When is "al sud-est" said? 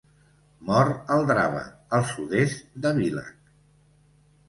1.99-2.67